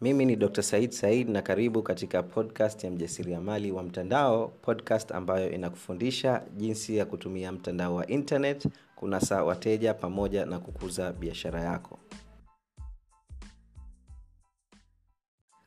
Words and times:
mimi 0.00 0.24
ni 0.24 0.36
dr 0.36 0.62
said 0.62 0.90
said 0.92 1.28
na 1.28 1.42
karibu 1.42 1.82
katika 1.82 2.22
podcast 2.22 2.84
ya 2.84 2.90
mjasiriamali 2.90 3.72
wa 3.72 3.82
mtandao 3.82 4.48
podcast 4.48 5.12
ambayo 5.12 5.50
inakufundisha 5.50 6.42
jinsi 6.56 6.96
ya 6.96 7.04
kutumia 7.06 7.52
mtandao 7.52 7.94
wa 7.94 8.06
internet 8.06 8.68
kunasa 8.96 9.44
wateja 9.44 9.94
pamoja 9.94 10.46
na 10.46 10.58
kukuza 10.58 11.12
biashara 11.12 11.60
yako. 11.60 11.98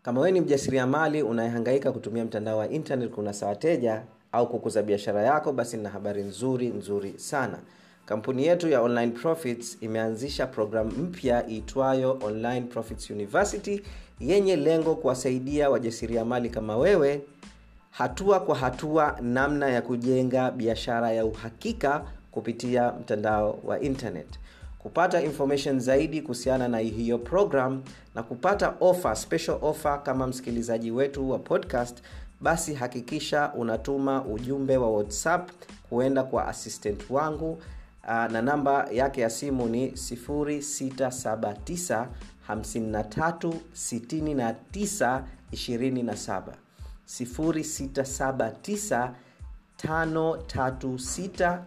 Kama 0.02 0.20
wewe 0.22 0.32
ni 0.32 0.42
mjasiriamali 0.42 1.24
unayehangaika 1.24 1.92
kutumia 1.92 2.26
mtandao 2.26 2.58
wa 2.58 2.70
internet 2.70 3.10
kunasa 3.12 3.48
wateja 3.48 4.04
au 4.32 4.50
kukuza 4.50 4.84
biashara 4.84 5.22
yako 5.22 5.54
basi 5.54 5.78
nina 5.78 5.90
habari 5.90 6.24
nzuri 6.24 6.68
nzuri 6.68 7.14
sana. 7.20 7.60
Kampuni 8.06 8.46
yetu 8.46 8.70
ya 8.70 8.82
online 8.82 9.12
profits 9.12 9.78
imeanzisha 9.82 10.48
programu 10.48 10.92
mpya 10.92 11.50
iitwayo 11.50 12.20
online 12.24 12.62
profits 12.62 13.10
university 13.10 13.82
yenye 14.20 14.56
lengo 14.56 14.96
kuwasaidia 14.96 15.70
wajasiriamali 15.70 16.50
kama 16.50 16.78
wewe 16.78 17.22
hatua 17.92 18.40
kwa 18.40 18.56
hatua 18.56 19.18
namna 19.22 19.70
ya 19.70 19.82
kujenga 19.82 20.52
biashara 20.52 21.12
ya 21.12 21.26
uhakika 21.26 22.04
kupitia 22.32 22.92
mtandao 22.92 23.60
wa 23.64 23.80
internet. 23.80 24.28
Kupata 24.80 25.22
information 25.22 25.80
zaidi 25.80 26.22
kuhusiana 26.22 26.68
na 26.68 26.78
hiyo 26.80 27.18
program 27.18 27.82
na 28.16 28.24
kupata 28.24 28.74
offer, 28.80 29.16
special 29.16 29.58
offer 29.62 30.04
kama 30.04 30.28
msikilizaji 30.28 30.92
wetu 30.92 31.30
wa 31.32 31.40
podcast 31.40 31.98
basi 32.42 32.74
hakikisha 32.74 33.54
unatuma 33.54 34.26
ujumbe 34.26 34.78
wa 34.78 34.90
whatsapp 34.92 35.50
kuenda 35.90 36.24
kwa 36.24 36.48
assistant 36.48 37.10
wangu 37.10 37.62
na 38.08 38.42
namba 38.42 38.88
yake 38.92 39.22
ya 39.22 39.30
simu 39.30 39.68
ni 39.68 39.88
679 39.88 42.06
53 42.50 43.54
69 43.74 45.24
27 45.52 46.54
0679 47.06 49.14
536 49.78 51.60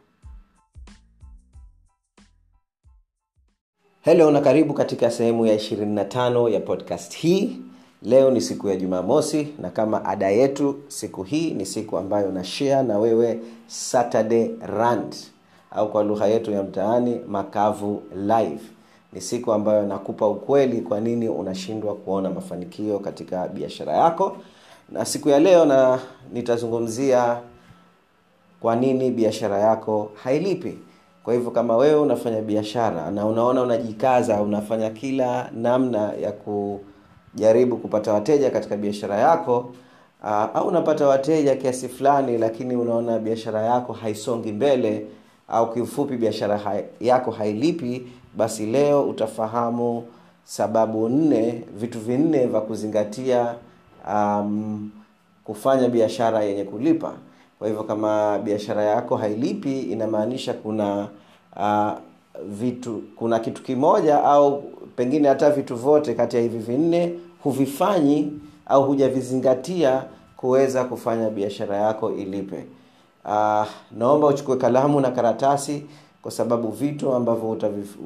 Helo 4.00 4.30
na 4.30 4.40
karibu 4.40 4.74
katika 4.74 5.10
sehemu 5.10 5.46
ya 5.46 5.56
25 5.56 6.50
ya 6.50 6.60
podcast 6.60 7.16
hii 7.16 7.56
leo 8.02 8.30
ni 8.30 8.40
siku 8.40 8.68
ya 8.68 8.76
jumamosi 8.76 9.48
na 9.58 9.70
kama 9.70 10.04
ada 10.04 10.28
yetu 10.30 10.76
siku 10.88 11.22
hii 11.22 11.50
ni 11.54 11.66
siku 11.66 11.98
ambayo 11.98 12.32
na 12.32 12.82
na 12.82 12.98
wewe 12.98 13.40
saturday 13.66 14.50
rand 14.66 15.16
au 15.70 15.90
kwa 15.90 16.04
lugha 16.04 16.26
yetu 16.26 16.50
ya 16.50 16.62
mtaani 16.62 17.20
makavu 17.28 18.02
live. 18.16 18.60
Ni 19.12 19.20
siku 19.20 19.52
ambayo 19.52 19.82
nakupa 19.86 20.28
ukweli 20.28 20.80
kwa 20.80 21.00
nini 21.00 21.28
unashindwa 21.28 21.94
kuona 21.94 22.30
mafanikio 22.30 22.98
katika 22.98 23.48
biashara 23.48 23.92
yako. 23.92 24.36
Na 24.92 25.04
siku 25.04 25.28
ya 25.28 25.40
leo 25.40 25.64
na 25.64 25.98
nitazungumzia 26.32 27.40
kwa 28.60 28.76
nini 28.76 29.10
biashara 29.10 29.58
yako 29.58 30.10
hailipi. 30.22 30.78
Kwa 31.24 31.34
hivyo 31.34 31.50
kama 31.50 31.76
wewe 31.76 32.00
unafanya 32.00 32.42
biashara 32.42 33.10
na 33.10 33.26
unaona 33.26 33.62
unajikaza 33.62 34.42
unafanya 34.42 34.90
kila 34.90 35.50
namna 35.54 36.12
ya 36.12 36.32
kujaribu 37.34 37.76
kupata 37.76 38.12
wateja 38.12 38.50
katika 38.50 38.76
biashara 38.76 39.16
yako 39.16 39.58
uh, 40.22 40.56
au 40.56 40.68
unapata 40.68 41.06
wateja 41.08 41.56
kiasi 41.56 41.88
fulani 41.88 42.38
lakini 42.38 42.76
unaona 42.76 43.18
biashara 43.18 43.62
yako 43.62 43.92
haisongi 43.92 44.52
mbele 44.52 45.06
au 45.48 45.72
kiufupi 45.72 46.16
biashara 46.16 46.58
hai, 46.58 46.84
yako 47.00 47.30
hailipi 47.30 48.06
basi 48.36 48.66
leo 48.66 49.02
utafahamu 49.02 50.04
sababu 50.44 51.08
nne 51.08 51.64
vitu 51.76 52.00
vinne 52.00 52.46
vya 52.46 52.60
kuzingatia 52.60 53.54
um, 54.12 54.90
kufanya 55.44 55.88
biashara 55.88 56.42
yenye 56.42 56.64
kulipa. 56.64 57.12
Kwa 57.58 57.68
hivyo 57.68 57.82
kama 57.82 58.38
biashara 58.38 58.82
yako 58.82 59.16
hailipi 59.16 59.80
inamaanisha 59.80 60.54
kuna 60.54 61.08
uh, 61.56 61.90
vitu 62.48 63.02
kuna 63.16 63.38
kitu 63.38 63.62
kimoja 63.62 64.24
au 64.24 64.62
pengine 65.00 65.28
hata 65.28 65.50
vitu 65.50 65.76
vyote 65.76 66.14
kati 66.14 66.36
ya 66.36 66.42
hivi 66.42 66.58
vinne 66.58 67.12
huvifanyi 67.42 68.32
au 68.66 68.84
hujavizingatia 68.84 70.04
kuweza 70.36 70.84
kufanya 70.84 71.30
biashara 71.30 71.76
yako 71.76 72.12
ilipe. 72.12 72.64
Uh, 73.24 73.66
naomba 73.98 74.26
uchukue 74.26 74.56
kalamu 74.56 75.00
na 75.00 75.10
karatasi 75.10 75.86
kwa 76.22 76.30
sababu 76.30 76.68
vitu 76.68 77.12
ambavyo 77.12 77.50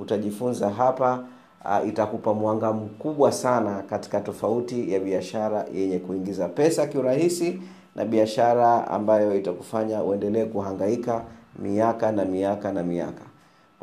utajifunza 0.00 0.70
hapa 0.70 1.24
uh, 1.64 1.88
itakupa 1.88 2.34
mwanga 2.34 2.72
mkubwa 2.72 3.32
sana 3.32 3.82
katika 3.90 4.20
tofauti 4.20 4.92
ya 4.92 5.00
biashara 5.00 5.64
yenye 5.74 5.98
kuingiza 5.98 6.48
pesa 6.48 6.86
kiurahisi 6.86 7.60
na 7.96 8.04
biashara 8.04 8.88
ambayo 8.88 9.38
itakufanya 9.38 10.02
uendelee 10.02 10.44
kuhangaika 10.44 11.24
miaka 11.58 12.12
na 12.12 12.24
miaka 12.24 12.72
na 12.72 12.82
miaka 12.82 13.33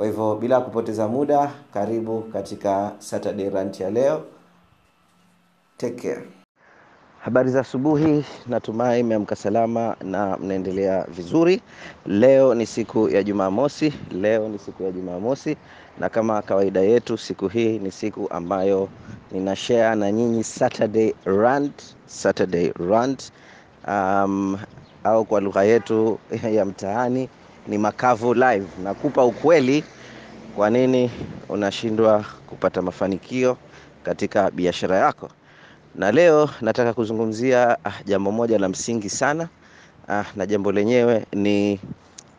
kwa 0.01 0.07
hivyo 0.07 0.35
bila 0.35 0.61
kupoteza 0.61 1.07
muda 1.07 1.51
karibu 1.73 2.21
katika 2.21 2.91
saturday 2.99 3.49
rant 3.49 3.79
ya 3.79 3.89
leo. 3.91 4.23
Take 5.77 5.95
care. 5.95 6.27
Habari 7.19 7.49
za 7.51 7.59
asubuhi 7.59 8.25
natumai 8.47 9.03
mmeamka 9.03 9.35
salama 9.35 9.95
na 10.03 10.37
mnaendelea 10.37 11.03
vizuri. 11.03 11.61
Leo 12.05 12.55
ni 12.55 12.65
siku 12.65 13.09
ya 13.09 13.23
jumamosi 13.23 13.93
leo 14.11 14.49
ni 14.49 14.59
siku 14.59 14.83
ya 14.83 14.91
jumamosi 14.91 15.57
na 15.99 16.09
kama 16.09 16.41
kawaida 16.41 16.79
yetu 16.81 17.17
siku 17.17 17.47
hii 17.47 17.79
ni 17.79 17.91
siku 17.91 18.27
ambayo 18.29 18.89
nina 19.31 19.55
share 19.55 19.95
na 19.95 20.11
nyinyi 20.11 20.43
saturday 20.43 21.13
rant 21.25 21.95
saturday 22.05 22.71
rant 22.89 23.31
um, 23.87 24.57
au 25.03 25.25
kwa 25.25 25.41
lugha 25.41 25.63
yetu 25.63 26.19
ya 26.57 26.65
mtaani 26.65 27.29
ni 27.67 27.77
makavu 27.77 28.33
live. 28.33 28.67
Nakupa 28.83 29.25
ukweli 29.25 29.83
kwa 30.55 30.69
nini 30.69 31.11
unashindwa 31.49 32.25
kupata 32.47 32.81
mafanikio 32.81 33.57
katika 34.03 34.51
biashara 34.51 34.97
yako? 34.97 35.29
Na 35.95 36.11
leo 36.11 36.49
nataka 36.61 36.93
kuzungumzia 36.93 37.77
ah, 37.85 37.93
jambo 38.05 38.31
moja 38.31 38.59
la 38.59 38.69
msingi 38.69 39.09
sana 39.09 39.47
ah, 40.09 40.23
na 40.35 40.45
jambo 40.45 40.71
lenyewe 40.71 41.25
ni 41.33 41.79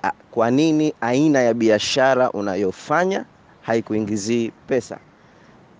ah, 0.03 0.13
kwa 0.31 0.51
nini 0.51 0.95
aina 1.01 1.39
ya 1.43 1.55
biashara 1.55 2.31
unayofanya 2.31 3.25
haikuingizii 3.63 4.51
pesa? 4.67 4.99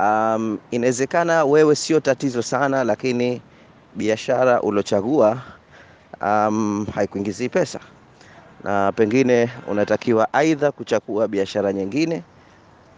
Um, 0.01 0.59
inawezekana 0.71 1.45
wewe 1.45 1.75
sio 1.77 2.01
tatizo 2.01 2.43
sana 2.43 2.85
lakini 2.85 3.41
biashara 3.97 4.63
uliochagua 4.63 5.43
um, 6.23 6.87
haikuingizii 6.95 7.49
pesa 7.49 7.81
na 8.65 8.93
pengine 8.93 9.51
unatakiwa 9.69 10.33
aidha 10.33 10.73
kuchagua 10.73 11.29
biashara 11.29 11.73
nyingine 11.73 12.23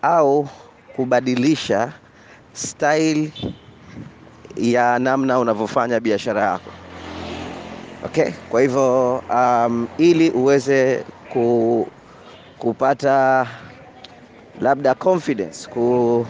au 0.02 0.48
kubadilisha 0.96 1.92
style 2.52 3.30
ya 4.56 4.98
namna 4.98 5.38
unavyofanya 5.38 6.00
biashara 6.00 6.42
yako. 6.42 6.70
Okay? 8.04 8.30
Kwa 8.50 8.60
hivyo 8.60 9.18
um, 9.30 9.88
ili 9.98 10.30
uweze 10.30 11.04
ku, 11.32 11.86
kupata 12.58 13.46
labda 14.60 14.94
confidence 14.94 15.68
ku, 15.68 16.26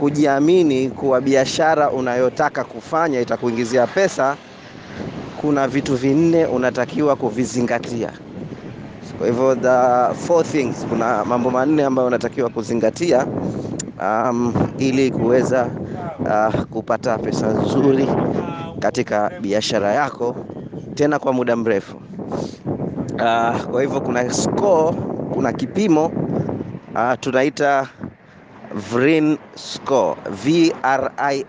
kujiamini 0.00 0.90
kuwa 0.90 1.20
biashara 1.20 1.90
unayotaka 1.90 2.64
kufanya 2.64 3.20
itakuingizia 3.20 3.86
pesa 3.86 4.36
kuna 5.40 5.68
vitu 5.68 5.96
vinne 5.96 6.46
unatakiwa 6.46 7.16
kuvizingatia 7.16 8.12
kwa 9.18 9.26
hivyo 9.26 9.54
the 9.56 10.14
four 10.26 10.44
things 10.44 10.86
kuna 10.86 11.24
mambo 11.24 11.50
manne 11.50 11.84
ambayo 11.84 12.08
unatakiwa 12.08 12.48
kuzingatia 12.50 13.26
um, 14.02 14.52
ili 14.78 15.10
kuweza 15.10 15.70
uh, 16.20 16.62
kupata 16.62 17.18
pesa 17.18 17.46
nzuri 17.52 18.08
katika 18.80 19.30
biashara 19.40 19.92
yako 19.94 20.36
tena 20.94 21.18
kwa 21.18 21.32
muda 21.32 21.56
mrefu 21.56 21.96
uh, 23.12 23.60
kwa 23.70 23.82
hivyo 23.82 24.00
kuna 24.00 24.32
score 24.34 24.96
kuna 25.34 25.52
kipimo 25.52 26.06
uh, 26.94 27.12
tunaita 27.20 27.88
Vrin 28.74 29.38
Score, 29.56 30.16
V 30.30 30.72
I 30.84 31.44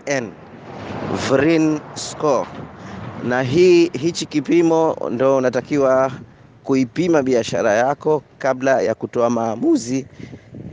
Vrin 1.28 1.80
Score. 1.94 2.46
Na 3.24 3.42
hii 3.42 3.88
hichi 3.88 4.26
kipimo 4.26 4.96
ndo 5.10 5.36
unatakiwa 5.36 6.10
kuipima 6.70 7.22
biashara 7.22 7.72
yako 7.72 8.22
kabla 8.38 8.80
ya 8.82 8.94
kutoa 8.94 9.30
maamuzi 9.30 10.06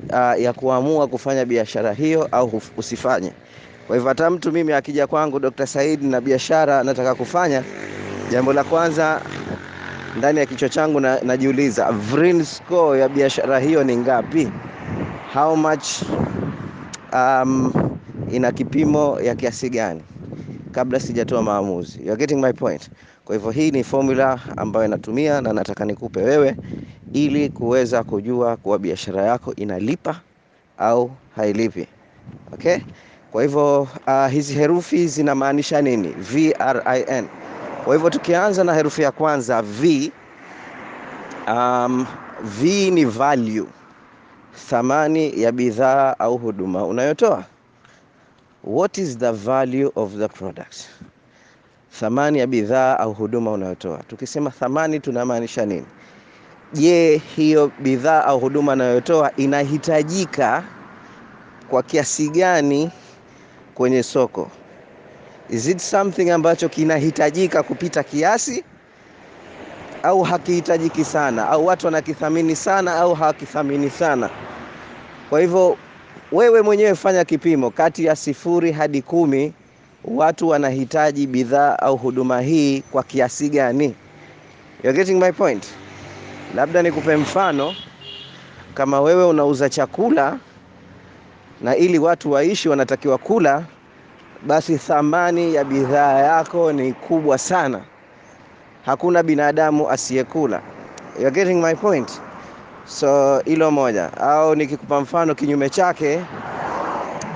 uh, 0.10 0.42
ya 0.42 0.54
kuamua 0.54 1.08
kufanya 1.08 1.46
biashara 1.46 1.94
hiyo 1.94 2.30
au 2.32 2.62
usifanye. 2.78 3.32
Kwa 3.88 3.96
hivyo 3.96 4.10
hata 4.10 4.30
mtu 4.30 4.52
mimi 4.52 4.74
akija 4.74 5.08
kwangu 5.08 5.40
Dr. 5.40 5.68
Said 5.68 6.04
na 6.04 6.22
biashara 6.22 6.84
nataka 6.84 7.16
kufanya, 7.16 7.64
jambo 8.32 8.54
la 8.54 8.64
kwanza 8.64 9.22
ndani 10.18 10.40
ya 10.40 10.46
kichwa 10.46 10.70
changu 10.70 11.00
na, 11.00 11.20
najiuliza 11.22 11.92
Vrin 11.92 12.46
score 12.46 13.00
ya 13.00 13.10
biashara 13.10 13.60
hiyo 13.60 13.84
ni 13.84 13.98
ngapi? 13.98 14.48
How 15.34 15.56
much 15.56 15.88
um, 17.14 17.74
ina 18.32 18.52
kipimo 18.52 19.20
ya 19.22 19.36
kiasi 19.36 19.70
gani 19.70 20.02
kabla 20.78 21.00
sijatoa 21.00 21.42
maamuzi. 21.42 22.00
You 22.06 22.12
are 22.12 22.18
getting 22.20 22.42
my 22.42 22.54
point. 22.54 22.90
Kwa 23.26 23.36
hivyo 23.36 23.52
hii 23.52 23.72
ni 23.72 23.84
formula 23.84 24.40
ambayo 24.58 24.86
inatumia 24.86 25.42
na 25.42 25.54
nataka 25.54 25.86
nikupe 25.86 26.22
wewe 26.22 26.56
ili 27.14 27.50
kuweza 27.50 28.04
kujua 28.04 28.58
kuwa 28.58 28.80
biashara 28.80 29.22
yako 29.22 29.54
inalipa 29.56 30.20
au 30.78 31.12
hailipi. 31.36 31.88
Okay? 32.54 32.78
Kwa 33.32 33.42
hivyo 33.44 33.82
uh, 34.08 34.28
hizi 34.32 34.54
herufi 34.54 35.08
zinamaanisha 35.08 35.82
nini? 35.82 36.08
V. 36.08 36.54
Kwa 37.86 37.94
hivyo 37.96 38.10
tukianza 38.10 38.64
na 38.64 38.74
herufi 38.74 39.02
ya 39.02 39.12
kwanza 39.12 39.62
V, 39.62 40.12
um, 41.48 42.06
V 42.44 42.92
ni 42.92 43.06
value, 43.06 43.66
thamani 44.70 45.42
ya 45.42 45.52
bidhaa 45.52 46.16
au 46.20 46.38
huduma 46.38 46.86
unayotoa. 46.86 47.44
What 48.68 48.98
is 48.98 49.16
the 49.18 49.32
value 49.32 49.94
of 49.96 50.18
the 50.18 50.28
product? 50.28 50.90
Thamani 52.00 52.40
ya 52.40 52.48
bidhaa 52.48 52.98
au 53.00 53.14
huduma 53.14 53.52
unayotoa. 53.52 53.98
Tukisema 54.08 54.50
thamani 54.52 55.00
tunamaanisha 55.00 55.66
nini? 55.66 55.86
Je, 56.74 57.18
hiyo 57.36 57.72
bidhaa 57.80 58.24
au 58.26 58.40
huduma 58.40 58.72
unayotoa 58.72 59.32
inahitajika 59.36 60.64
kwa 61.70 61.84
kiasi 61.84 62.30
gani 62.30 62.92
kwenye 63.76 64.04
soko? 64.04 64.52
Is 65.50 65.68
it 65.68 65.80
something 65.80 66.30
ambacho 66.30 66.70
kinahitajika 66.70 67.64
kupita 67.64 68.04
kiasi 68.04 68.64
au 70.04 70.22
hakihitajiki 70.24 71.06
sana, 71.06 71.50
au 71.50 71.66
watu 71.66 71.86
wanakithamini 71.86 72.56
sana 72.56 72.96
au 72.96 73.14
hawakithamini 73.14 73.90
sana? 73.90 74.30
Kwa 75.30 75.40
hivyo 75.40 75.78
wewe 76.32 76.62
mwenyewe 76.62 76.96
fanya 76.96 77.26
kipimo 77.26 77.70
kati 77.72 78.06
ya 78.06 78.16
sifuri 78.16 78.72
hadi 78.72 79.02
kumi, 79.02 79.54
watu 80.06 80.48
wanahitaji 80.48 81.28
bidhaa 81.28 81.80
au 81.80 81.98
huduma 81.98 82.42
hii 82.42 82.82
kwa 82.82 83.04
kiasi 83.04 83.50
gani? 83.50 83.96
You're 84.84 84.98
getting 84.98 85.20
my 85.20 85.32
point? 85.32 85.66
Labda 86.56 86.82
nikupe 86.84 87.16
mfano, 87.18 87.76
kama 88.74 89.02
wewe 89.02 89.26
unauza 89.26 89.70
chakula 89.70 90.38
na 91.62 91.76
ili 91.76 92.00
watu 92.00 92.32
waishi 92.32 92.70
wanatakiwa 92.70 93.18
kula, 93.18 93.64
basi 94.48 94.78
thamani 94.78 95.54
ya 95.56 95.64
bidhaa 95.64 96.20
yako 96.20 96.74
ni 96.74 96.94
kubwa 96.94 97.38
sana. 97.38 97.82
Hakuna 98.86 99.24
binadamu 99.24 99.90
asiyekula. 99.90 100.62
You're 101.20 101.32
getting 101.36 101.62
my 101.62 101.76
point? 101.76 102.22
So 102.88 103.42
hilo 103.46 103.72
moja, 103.72 104.12
au 104.18 104.56
nikikupa 104.56 105.02
mfano 105.02 105.36
kinyume 105.36 105.70
chake, 105.70 106.22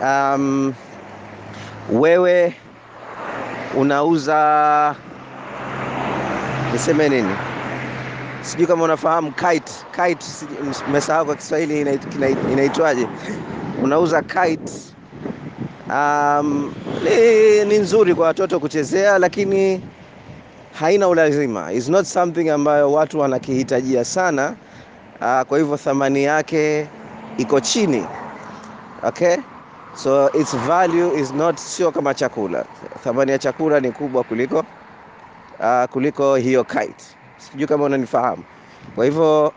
um, 0.04 0.74
wewe 1.94 2.56
unauza 3.78 4.96
niseme 6.74 7.10
nini, 7.10 7.36
sijui 8.42 8.68
kama 8.68 8.84
unafahamu 8.84 9.32
kite. 9.32 9.74
Kite 9.92 10.26
nimesahau 10.88 11.26
kwa 11.26 11.36
Kiswahili 11.36 11.82
inaitwaje? 12.52 13.08
Unauza 13.84 14.22
kite. 14.22 14.74
Um, 15.90 16.74
ni, 17.04 17.66
ni 17.66 17.78
nzuri 17.78 18.16
kwa 18.16 18.26
watoto 18.28 18.60
kuchezea, 18.60 19.20
lakini 19.20 19.82
haina 20.80 21.08
ulazima. 21.08 21.74
Is 21.74 21.90
not 21.90 22.06
something 22.06 22.50
ambayo 22.50 22.92
watu 22.92 23.20
wanakihitajia 23.20 24.06
sana. 24.06 24.56
Uh, 25.22 25.42
kwa 25.42 25.58
hivyo 25.58 25.78
thamani 25.78 26.24
yake 26.24 26.88
iko 27.38 27.60
chini. 27.60 28.06
Okay? 29.04 29.38
So 29.96 30.30
its 30.34 30.56
value 30.58 31.20
is 31.20 31.34
not, 31.34 31.58
sio 31.60 31.92
kama 31.92 32.14
chakula. 32.14 32.66
Thamani 33.04 33.32
ya 33.32 33.38
chakula 33.38 33.80
ni 33.80 33.92
kubwa 33.92 34.24
kuliko 34.24 34.64
uh, 35.60 35.84
kuliko 35.90 36.36
hiyo 36.36 36.64
kite. 36.64 37.04
Sijui 37.38 37.68
kama 37.68 37.84
unanifahamu. 37.84 38.44
Kwa 38.96 39.06
hivyo 39.06 39.54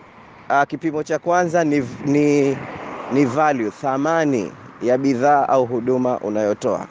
uh, 0.51 0.63
kipimo 0.69 1.03
cha 1.03 1.19
kwanza 1.19 1.65
ni, 1.65 1.89
ni, 2.05 2.57
ni 3.13 3.25
value, 3.25 3.71
thamani 3.71 4.53
ya 4.83 4.99
bidhaa 4.99 5.49
au 5.49 5.67
huduma 5.67 6.19
unayotoa. 6.19 6.87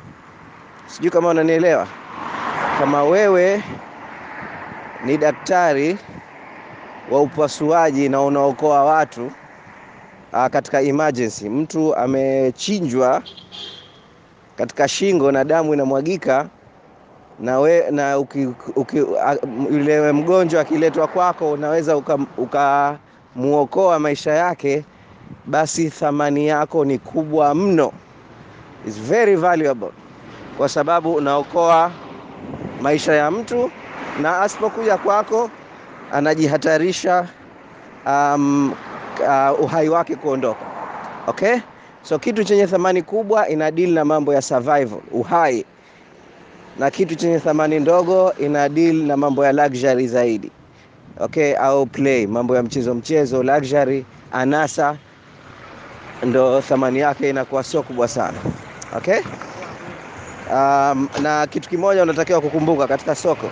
Sijui 0.88 1.12
kama 1.12 1.30
unanielewa. 1.30 1.88
Kama 2.80 3.04
wewe 3.04 3.64
ni 5.06 5.18
daktari 5.18 5.98
wa 7.12 7.22
upasuaji 7.22 8.10
na 8.10 8.22
unaokoa 8.22 8.84
watu 8.84 9.32
aa, 10.34 10.50
katika 10.50 10.82
emergency, 10.82 11.50
mtu 11.50 11.96
amechinjwa 11.96 13.22
katika 14.58 14.88
shingo 14.88 15.32
na 15.32 15.44
damu 15.44 15.74
inamwagika 15.74 16.46
na 17.40 17.60
we, 17.60 17.92
na 17.92 18.20
uki, 18.20 18.50
uki, 18.76 18.98
yule 19.72 20.12
mgonjwa 20.12 20.62
akiletwa 20.62 21.08
kwako 21.08 21.52
unaweza 21.52 21.98
ukamuokoa 22.38 23.00
uka 23.88 24.00
maisha 24.00 24.34
yake, 24.34 24.84
basi 25.46 25.90
thamani 25.90 26.48
yako 26.48 26.86
ni 26.86 26.98
kubwa 26.98 27.56
mno, 27.56 27.92
It's 28.88 29.00
very 29.02 29.36
valuable, 29.36 29.92
kwa 30.58 30.70
sababu 30.70 31.14
unaokoa 31.16 31.92
maisha 32.82 33.14
ya 33.14 33.32
mtu 33.32 33.72
na 34.22 34.42
asipokuja 34.42 34.98
kwako 34.98 35.50
anajihatarisha 36.14 37.28
um, 38.06 38.74
uh, 39.20 39.60
uhai 39.64 39.90
wake 39.90 40.16
kuondoka. 40.16 40.66
Okay, 41.28 41.58
so 42.04 42.20
kitu 42.20 42.44
chenye 42.44 42.68
thamani 42.68 43.02
kubwa 43.02 43.50
ina 43.50 43.72
deal 43.72 43.90
na 43.92 44.06
mambo 44.06 44.34
ya 44.34 44.42
survival, 44.42 45.00
uhai, 45.12 45.66
na 46.80 46.92
kitu 46.92 47.16
chenye 47.16 47.40
thamani 47.40 47.80
ndogo 47.80 48.34
ina 48.40 48.70
deal 48.70 48.96
na 48.96 49.18
mambo 49.18 49.46
ya 49.46 49.52
luxury 49.52 50.08
zaidi. 50.08 50.52
Okay, 51.20 51.56
au 51.56 51.86
play, 51.86 52.28
mambo 52.28 52.56
ya 52.56 52.64
mchezo 52.64 52.94
mchezo, 52.96 53.44
luxury, 53.44 54.06
anasa, 54.32 54.96
ndo 56.24 56.62
thamani 56.62 57.00
yake 57.00 57.30
inakuwa 57.30 57.64
sio 57.64 57.84
kubwa 57.84 58.08
sana. 58.08 58.38
Okay, 58.98 59.20
um, 60.52 61.10
na 61.22 61.48
kitu 61.48 61.70
kimoja 61.70 62.04
unatakiwa 62.04 62.42
kukumbuka 62.42 62.88
katika 62.88 63.16
soko 63.16 63.46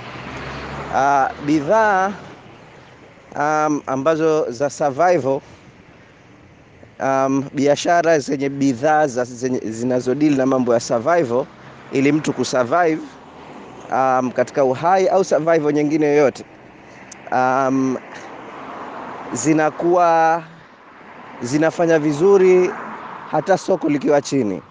uh, 0.93 1.45
bidhaa 1.45 2.11
um, 3.35 3.81
ambazo 3.87 4.51
za 4.51 4.69
survival 4.69 5.39
um, 6.99 7.43
biashara 7.53 8.19
zenye 8.19 8.49
bidhaa 8.49 9.07
zinazodili 9.63 10.35
na 10.35 10.45
mambo 10.45 10.73
ya 10.73 10.79
survival, 10.79 11.45
ili 11.91 12.11
mtu 12.11 12.33
kusurvive 12.33 13.01
um, 13.91 14.31
katika 14.31 14.63
uhai 14.63 15.07
au 15.07 15.23
survival 15.23 15.73
nyingine 15.73 16.05
yoyote 16.05 16.43
um, 17.31 17.97
zinakuwa 19.33 20.43
zinafanya 21.41 21.99
vizuri 21.99 22.71
hata 23.31 23.57
soko 23.57 23.89
likiwa 23.89 24.21
chini. 24.21 24.61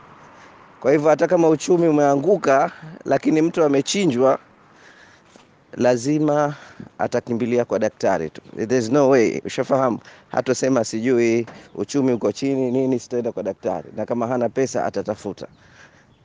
Kwa 0.81 0.93
hivyo 0.93 1.09
hata 1.11 1.26
kama 1.26 1.49
uchumi 1.49 1.88
umeanguka, 1.88 2.71
lakini 3.05 3.43
mtu 3.43 3.64
amechinjwa 3.64 4.38
lazima 5.76 6.54
atakimbilia 6.98 7.64
kwa 7.64 7.78
daktari 7.78 8.30
tu. 8.30 8.40
There's 8.66 8.90
no 8.90 9.08
way, 9.08 9.40
ushafahamu. 9.44 9.98
Hatosema 10.28 10.84
sijui 10.84 11.46
uchumi 11.74 12.12
uko 12.12 12.32
chini 12.32 12.70
nini, 12.70 12.98
sitaenda 12.98 13.32
kwa 13.32 13.42
daktari, 13.42 13.88
na 13.96 14.06
kama 14.06 14.26
hana 14.26 14.48
pesa 14.48 14.84
atatafuta. 14.84 15.46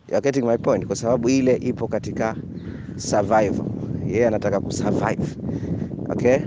You 0.10 0.16
are 0.18 0.22
getting 0.22 0.46
my 0.46 0.58
point, 0.58 0.86
kwa 0.86 0.96
sababu 0.96 1.30
ile 1.30 1.56
ipo 1.56 1.88
katika 1.88 2.36
survival. 2.98 3.66
Yeye 4.06 4.18
yeah, 4.18 4.28
anataka 4.28 4.60
kusurvive. 4.60 5.36
Okay? 6.10 6.38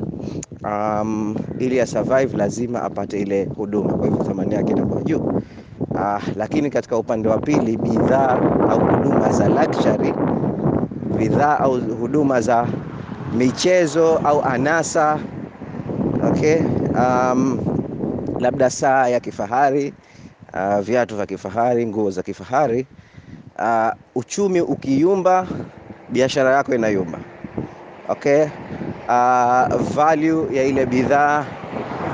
Um, 0.65 1.37
ili 1.59 1.77
ya 1.77 1.87
survive 1.87 2.37
lazima 2.37 2.83
apate 2.83 3.21
ile 3.21 3.45
huduma, 3.45 3.93
kwa 3.93 4.07
hivyo 4.07 4.25
thamani 4.25 4.55
yake 4.55 4.73
inakuwa 4.73 5.03
juu. 5.03 5.33
Uh, 5.91 6.23
lakini 6.37 6.71
katika 6.71 6.97
upande 6.99 7.29
wa 7.29 7.39
pili 7.39 7.77
bidhaa 7.77 8.39
au 8.71 8.81
huduma 8.81 9.33
za 9.33 9.49
luxury, 9.49 10.15
bidhaa 11.19 11.59
au 11.59 11.81
huduma 11.81 12.41
za 12.41 12.67
michezo 13.39 14.17
au 14.25 14.43
anasa 14.45 15.19
okay. 16.31 16.57
Um, 16.95 17.59
labda 18.41 18.71
saa 18.71 19.09
ya 19.09 19.21
kifahari 19.21 19.93
uh, 20.55 20.79
viatu 20.81 21.17
vya 21.17 21.27
kifahari, 21.27 21.87
nguo 21.87 22.11
za 22.11 22.23
kifahari. 22.23 22.87
Uh, 23.59 23.89
uchumi 24.15 24.61
ukiyumba, 24.61 25.47
biashara 26.09 26.53
yako 26.57 26.75
inayumba. 26.75 27.19
Okay? 28.09 28.43
Uh, 29.09 29.77
value 29.95 30.57
ya 30.57 30.65
ile 30.65 30.87
bidhaa 30.87 31.45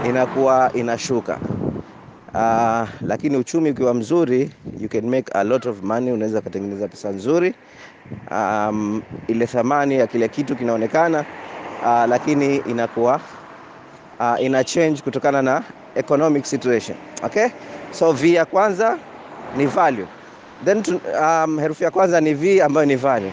inakuwa 0.08 0.70
inashuka. 0.74 1.38
Uh, 2.34 2.88
lakini 3.08 3.36
uchumi 3.36 3.70
ukiwa 3.70 3.94
mzuri 3.94 4.50
you 4.80 4.88
can 4.88 5.08
make 5.10 5.32
a 5.34 5.44
lot 5.44 5.68
of 5.68 5.82
money, 5.82 6.12
unaweza 6.12 6.40
kutengeneza 6.40 6.88
pesa 6.88 7.10
nzuri. 7.10 7.54
Um, 8.30 9.02
ile 9.28 9.46
thamani 9.46 9.98
ya 9.98 10.06
kile 10.06 10.28
kitu 10.28 10.56
kinaonekana, 10.56 11.24
uh, 11.82 12.04
lakini 12.08 12.56
inakuwa 12.56 13.20
uh, 14.20 14.40
ina 14.42 14.64
change 14.64 15.02
kutokana 15.02 15.42
na 15.42 15.62
economic 15.94 16.44
situation. 16.44 16.96
Okay? 17.22 17.48
So 17.90 18.12
V 18.12 18.34
ya 18.34 18.44
kwanza 18.44 18.98
ni 19.56 19.66
value. 19.66 20.06
Then 20.64 20.82
um, 21.22 21.58
herufi 21.60 21.84
ya 21.84 21.90
kwanza 21.90 22.20
ni 22.20 22.34
V 22.34 22.62
ambayo 22.62 22.86
ni 22.86 22.96
value. 22.96 23.32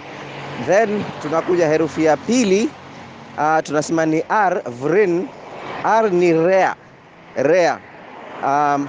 Then 0.66 1.04
tunakuja 1.22 1.68
herufi 1.68 2.04
ya 2.06 2.18
pili 2.18 2.70
uh, 3.38 3.60
tunasema 3.64 4.06
ni 4.06 4.24
R, 4.30 4.62
vrin. 4.70 5.28
R 5.84 6.12
ni 6.12 6.34
rare. 6.34 6.74
Rare. 7.36 7.74
Um, 8.46 8.88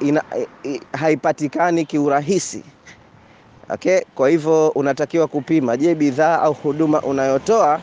ina, 0.00 0.22
haipatikani 0.92 1.84
kiurahisi. 1.84 2.64
Okay? 3.70 4.00
Kwa 4.14 4.28
hivyo 4.28 4.68
unatakiwa 4.68 5.26
kupima, 5.26 5.76
je, 5.76 5.94
bidhaa 5.94 6.40
au 6.42 6.52
huduma 6.52 7.00
unayotoa 7.02 7.80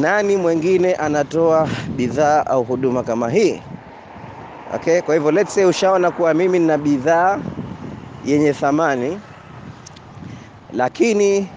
nani 0.00 0.36
mwingine 0.36 0.94
anatoa 0.94 1.68
bidhaa 1.96 2.46
au 2.46 2.64
huduma 2.64 3.02
kama 3.02 3.30
hii? 3.30 3.62
Okay? 4.74 5.00
Kwa 5.00 5.14
hivyo 5.14 5.30
let's 5.30 5.54
say 5.54 5.64
ushaona 5.64 6.10
kuwa 6.10 6.34
mimi 6.34 6.58
nina 6.58 6.78
bidhaa 6.78 7.38
yenye 8.24 8.52
thamani 8.52 9.20
lakini 10.72 11.48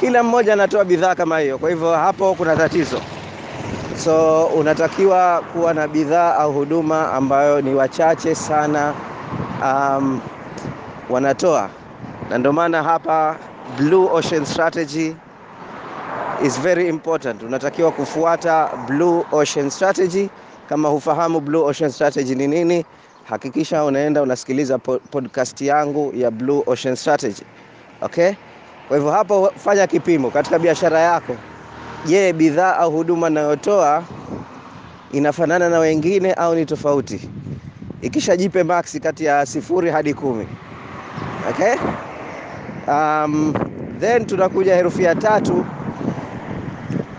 kila 0.00 0.22
mmoja 0.22 0.52
anatoa 0.52 0.84
bidhaa 0.84 1.14
kama 1.14 1.38
hiyo, 1.38 1.58
kwa 1.58 1.70
hivyo 1.70 1.92
hapo 1.92 2.34
kuna 2.34 2.56
tatizo. 2.56 3.00
So 4.04 4.44
unatakiwa 4.46 5.42
kuwa 5.52 5.74
na 5.74 5.88
bidhaa 5.88 6.34
au 6.34 6.52
huduma 6.52 7.12
ambayo 7.12 7.60
ni 7.60 7.74
wachache 7.74 8.34
sana 8.34 8.94
um, 9.62 10.20
wanatoa, 11.10 11.70
na 12.30 12.38
ndio 12.38 12.52
maana 12.52 12.82
hapa 12.82 13.36
Blue 13.78 14.08
Ocean 14.12 14.44
Strategy 14.46 15.14
is 16.44 16.60
very 16.60 16.88
important. 16.88 17.42
Unatakiwa 17.42 17.92
kufuata 17.92 18.68
Blue 18.86 19.24
Ocean 19.32 19.70
Strategy. 19.70 20.28
Kama 20.68 20.88
hufahamu 20.88 21.40
Blue 21.40 21.62
Ocean 21.64 21.90
Strategy 21.90 22.34
ni 22.34 22.46
nini, 22.46 22.84
hakikisha 23.28 23.84
unaenda 23.84 24.22
unasikiliza 24.22 24.78
podcast 24.78 25.60
yangu 25.60 26.12
ya 26.16 26.30
Blue 26.30 26.62
Ocean 26.66 26.96
Strategy. 26.96 27.42
Okay? 28.00 28.32
Kwa 28.88 28.96
hivyo 28.96 29.12
hapo 29.12 29.52
fanya 29.64 29.86
kipimo 29.86 30.30
katika 30.30 30.58
biashara 30.58 31.00
yako. 31.00 31.36
Je, 32.06 32.32
bidhaa 32.32 32.76
au 32.76 32.90
huduma 32.92 33.30
nayotoa 33.30 34.02
inafanana 35.12 35.68
na 35.68 35.78
wengine 35.78 36.32
au 36.32 36.54
ni 36.54 36.66
tofauti? 36.66 37.28
Ikisha 38.02 38.36
jipe 38.36 38.62
max 38.62 39.00
kati 39.00 39.24
ya 39.24 39.46
sifuri 39.46 39.90
hadi 39.90 40.14
kumi. 40.14 40.48
Okay? 41.50 41.74
Um, 42.88 43.54
then 44.00 44.26
tunakuja 44.26 44.74
herufi 44.76 45.02
ya 45.02 45.14
tatu 45.14 45.66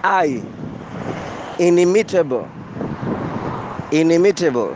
I. 0.03 0.44
Inimitable. 1.58 2.46
Inimitable. 3.91 4.70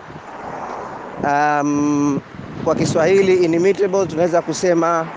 Um, 1.23 2.21
kwa 2.63 2.75
Kiswahili 2.75 3.35
inimitable 3.45 4.05
tunaweza 4.05 4.41
kusema 4.41 5.07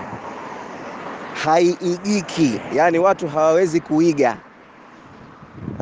haiigiki, 1.43 2.61
yaani 2.75 2.99
watu 2.99 3.27
hawawezi 3.27 3.79
kuiga. 3.81 4.37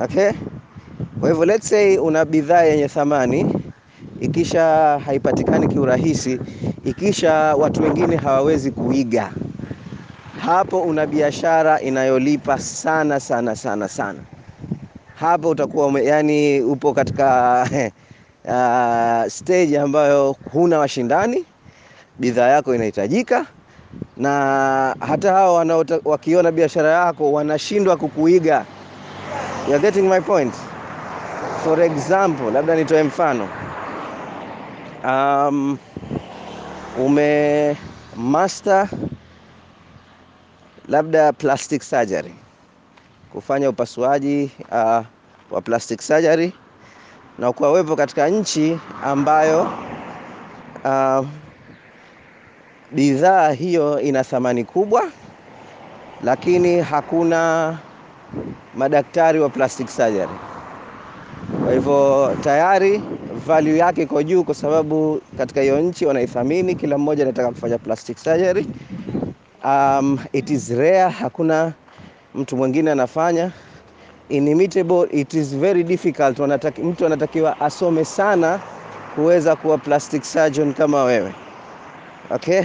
Okay? 0.03 0.31
Kwa 1.19 1.29
hivyo 1.29 1.45
let's 1.45 1.69
say 1.69 1.97
una 1.97 2.25
bidhaa 2.25 2.61
yenye 2.61 2.87
thamani 2.87 3.55
ikisha 4.19 4.99
haipatikani 5.05 5.67
kiurahisi, 5.67 6.39
ikisha 6.85 7.33
watu 7.33 7.83
wengine 7.83 8.15
hawawezi 8.15 8.71
kuiga, 8.71 9.31
hapo 10.45 10.81
una 10.81 11.05
biashara 11.07 11.81
inayolipa 11.81 12.59
sana 12.59 13.19
sana 13.19 13.55
sana 13.55 13.87
sana. 13.87 14.19
Hapo 15.19 15.49
utakuwa 15.49 16.01
yani 16.01 16.61
upo 16.61 16.93
katika 16.93 17.61
uh, 18.45 19.31
stage 19.37 19.79
ambayo 19.79 20.35
huna 20.53 20.79
washindani, 20.79 21.45
bidhaa 22.19 22.47
yako 22.49 22.75
inahitajika 22.75 23.45
na 24.17 24.95
hata 24.99 25.33
hao 25.33 25.65
wakiona 26.05 26.51
biashara 26.51 26.89
yako 26.89 27.31
wanashindwa 27.31 27.97
kukuiga. 27.97 28.65
You're 29.67 29.81
getting 29.81 30.09
my 30.09 30.19
point? 30.21 30.53
For 31.63 31.81
example, 31.83 32.51
labda 32.51 32.75
nitoe 32.75 33.03
mfano 33.03 33.49
um, 35.03 35.77
ume 36.99 37.75
master 38.17 38.87
labda 40.87 41.33
plastic 41.33 41.83
surgery, 41.83 42.33
kufanya 43.33 43.69
upasuaji 43.69 44.51
uh, 44.71 45.03
wa 45.51 45.61
plastic 45.63 46.01
surgery, 46.01 46.53
na 47.39 47.49
ukawepo 47.49 47.95
katika 47.95 48.27
nchi 48.29 48.77
ambayo 49.03 49.67
uh, 50.85 51.25
bidhaa 52.91 53.51
hiyo 53.51 54.01
ina 54.01 54.23
thamani 54.23 54.63
kubwa, 54.63 55.03
lakini 56.23 56.81
hakuna 56.81 57.77
madaktari 58.77 59.39
wa 59.39 59.49
plastic 59.49 59.87
surgery. 59.89 60.29
Kwa 61.65 61.73
hivyo 61.73 62.31
tayari 62.43 63.01
value 63.45 63.77
yake 63.77 64.01
iko 64.01 64.23
juu, 64.23 64.43
kwa 64.43 64.55
sababu 64.55 65.21
katika 65.37 65.61
hiyo 65.61 65.79
nchi 65.81 66.05
wanaithamini, 66.05 66.75
kila 66.75 66.97
mmoja 66.97 67.23
anataka 67.23 67.49
kufanya 67.49 67.77
plastic 67.77 68.17
surgery. 68.17 68.67
Um, 69.63 70.19
it 70.33 70.49
is 70.49 70.69
rare, 70.69 71.09
hakuna 71.09 71.73
mtu 72.35 72.57
mwingine 72.57 72.91
anafanya. 72.91 73.51
Inimitable, 74.29 75.07
it 75.11 75.33
is 75.33 75.55
very 75.55 75.83
difficult. 75.83 76.39
Wanataki, 76.39 76.81
mtu 76.81 77.05
anatakiwa 77.05 77.61
asome 77.61 78.05
sana 78.05 78.59
kuweza 79.15 79.55
kuwa 79.55 79.77
plastic 79.77 80.23
surgeon 80.23 80.73
kama 80.73 81.03
wewe. 81.03 81.31
Okay? 82.31 82.61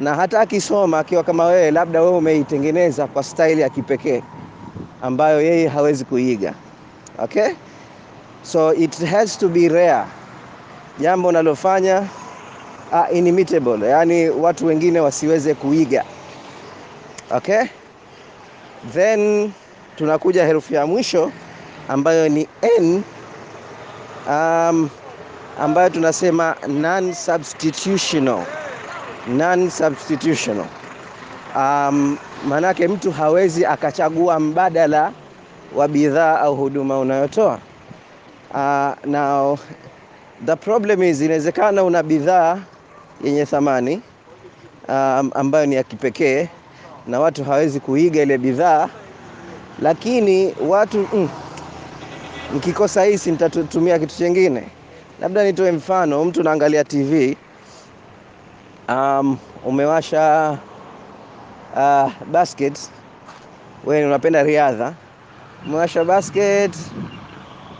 Na 0.00 0.14
hata 0.14 0.40
akisoma 0.40 0.98
akiwa 0.98 1.22
kama 1.24 1.44
wewe, 1.46 1.70
labda 1.70 2.02
wewe 2.02 2.16
umeitengeneza 2.16 3.06
kwa 3.06 3.22
style 3.22 3.58
ya 3.60 3.68
kipekee 3.68 4.22
ambayo 5.02 5.40
yeye 5.42 5.68
hawezi 5.68 6.04
kuiga. 6.04 6.54
Okay? 7.18 7.48
So 8.42 8.74
it 8.74 9.04
has 9.04 9.38
to 9.38 9.48
be 9.48 9.68
rare. 9.68 10.04
Jambo 11.00 11.28
unalofanya 11.28 12.02
uh, 12.92 13.16
inimitable, 13.16 13.88
yani 13.88 14.28
watu 14.30 14.66
wengine 14.66 15.00
wasiweze 15.00 15.54
kuiga. 15.54 16.04
Okay? 17.30 17.62
Then 18.92 19.52
tunakuja 19.96 20.46
herufi 20.46 20.74
ya 20.74 20.86
mwisho 20.86 21.32
ambayo 21.88 22.28
ni 22.28 22.48
N 22.78 23.02
um, 24.28 24.88
ambayo 25.60 25.90
tunasema 25.90 26.56
non 26.68 27.14
substitutional 27.14 28.42
non 29.28 29.70
substitutional 29.70 30.66
um, 31.56 32.18
maanake 32.48 32.88
mtu 32.88 33.12
hawezi 33.12 33.66
akachagua 33.66 34.40
mbadala 34.40 35.12
wa 35.74 35.88
bidhaa 35.88 36.40
au 36.40 36.56
huduma 36.56 36.98
unayotoa. 36.98 37.58
Uh, 38.54 39.06
now 39.10 39.58
the 40.40 40.56
problem 40.56 41.02
is 41.02 41.20
inawezekana 41.20 41.84
una 41.84 42.02
bidhaa 42.02 42.58
yenye 43.24 43.46
thamani 43.46 44.02
um, 44.88 45.30
ambayo 45.34 45.66
ni 45.66 45.74
ya 45.74 45.82
kipekee 45.82 46.48
na 47.06 47.20
watu 47.20 47.44
hawezi 47.44 47.80
kuiga 47.80 48.22
ile 48.22 48.38
bidhaa, 48.38 48.88
lakini 49.82 50.54
watu 50.68 51.08
mm, 51.12 51.28
nikikosa 52.54 53.04
hisi 53.04 53.30
nitatumia 53.30 53.98
kitu 53.98 54.16
chingine. 54.16 54.68
Labda 55.20 55.44
nitoe 55.44 55.72
mfano, 55.72 56.24
mtu 56.24 56.42
naangalia 56.42 56.84
TV 56.84 57.36
um, 58.88 59.38
umewasha 59.64 60.58
uh, 61.76 62.12
basket, 62.32 62.78
wewe 63.84 64.06
unapenda 64.06 64.42
riadha, 64.42 64.92
umewasha 65.66 66.04
basket 66.04 66.76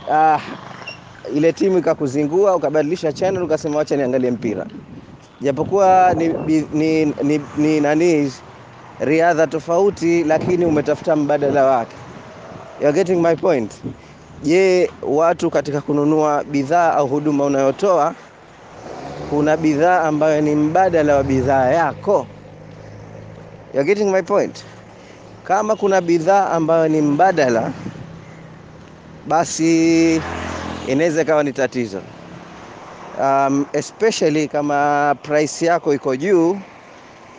uh, 0.08 0.40
ile 1.36 1.52
timu 1.52 1.78
ikakuzingua, 1.78 2.56
ukabadilisha 2.56 3.12
channel, 3.12 3.42
ukasema 3.42 3.76
wacha 3.76 3.96
niangalie 3.96 4.30
mpira, 4.30 4.66
japokuwa 5.40 6.14
ni, 6.16 6.28
ni, 6.28 6.66
ni, 6.72 7.04
ni, 7.22 7.40
ni 7.56 7.80
nani 7.80 8.32
riadha 9.00 9.46
tofauti, 9.46 10.24
lakini 10.24 10.64
umetafuta 10.64 11.16
mbadala 11.16 11.64
wake. 11.64 11.96
You 12.82 12.92
getting 12.92 13.22
my 13.22 13.36
point? 13.36 13.72
Je, 14.42 14.90
watu 15.02 15.50
katika 15.50 15.80
kununua 15.80 16.44
bidhaa 16.44 16.92
au 16.94 17.08
huduma 17.08 17.44
unayotoa 17.44 18.14
kuna 19.30 19.56
bidhaa 19.56 20.00
ambayo 20.00 20.40
ni 20.40 20.54
mbadala 20.54 21.16
wa 21.16 21.22
bidhaa 21.22 21.68
yako 21.70 22.26
You're 23.74 23.94
getting 23.94 24.10
my 24.12 24.22
point 24.22 24.64
kama 25.44 25.76
kuna 25.76 26.00
bidhaa 26.00 26.50
ambayo 26.50 26.88
ni 26.88 27.02
mbadala 27.02 27.72
basi 29.28 30.20
inaweza 30.88 31.22
ikawa 31.22 31.42
ni 31.42 31.52
tatizo. 31.52 32.00
Um, 33.20 33.66
especially 33.72 34.48
kama 34.48 35.14
price 35.22 35.66
yako 35.66 35.94
iko 35.94 36.16
juu 36.16 36.58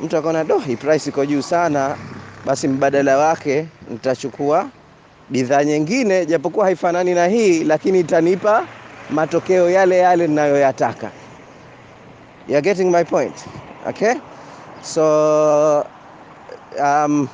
mtu 0.04 0.18
akaona 0.18 0.44
do 0.44 0.60
price 0.60 1.10
iko 1.10 1.26
juu 1.26 1.42
sana 1.42 1.96
basi 2.46 2.68
mbadala 2.68 3.18
wake 3.18 3.66
nitachukua 3.92 4.66
bidhaa 5.30 5.64
nyingine 5.64 6.26
japokuwa 6.26 6.66
haifanani 6.66 7.14
na 7.14 7.28
hii 7.28 7.64
lakini 7.64 8.00
itanipa 8.00 8.68
matokeo 9.10 9.70
yale 9.70 9.98
yale 9.98 10.28
ninayoyataka. 10.28 11.12
You're 12.48 12.62
getting 12.62 12.92
my 12.92 13.04
point 13.04 13.34
okay? 13.90 14.14
So 14.84 15.86
um, 16.82 17.28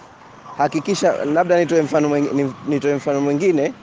hakikisha 0.57 1.25
labda 1.25 1.59
nitoe 1.59 1.81
mfano 1.81 2.09
mwingine, 2.09 2.49
nitoe 2.67 2.95
mfano 2.95 3.21
mwingine 3.21 3.73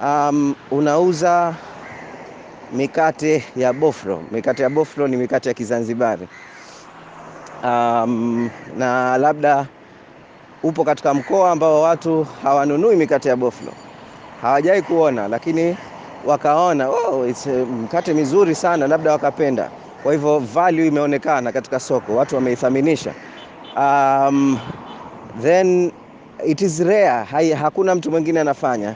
um, 0.00 0.54
unauza 0.70 1.54
mikate 2.72 3.44
ya 3.56 3.72
boflo. 3.72 4.22
Mikate 4.32 4.62
ya 4.62 4.70
boflo 4.70 5.08
ni 5.08 5.16
mikate 5.16 5.48
ya 5.48 5.54
kizanzibari. 5.54 6.28
Um, 7.64 8.50
na 8.78 9.18
labda 9.18 9.66
upo 10.62 10.84
katika 10.84 11.14
mkoa 11.14 11.50
ambao 11.50 11.82
watu 11.82 12.26
hawanunui 12.42 12.96
mikate 12.96 13.28
ya 13.28 13.36
boflo. 13.36 13.72
Hawajai 14.42 14.82
kuona 14.82 15.28
lakini 15.28 15.76
wakaona 16.26 16.88
oh, 16.88 17.26
it's, 17.28 17.46
uh, 17.46 17.52
mkate 17.68 18.14
mizuri 18.14 18.54
sana 18.54 18.86
labda 18.86 19.12
wakapenda. 19.12 19.70
Kwa 20.02 20.12
hivyo 20.12 20.38
value 20.38 20.86
imeonekana 20.86 21.52
katika 21.52 21.80
soko 21.80 22.16
watu 22.16 22.34
wameithaminisha. 22.34 23.12
Um, 23.76 24.58
then 25.42 25.92
it 26.46 26.60
is 26.60 26.80
rare 26.80 27.24
hai, 27.24 27.52
hakuna 27.52 27.94
mtu 27.94 28.10
mwingine 28.10 28.40
anafanya 28.40 28.94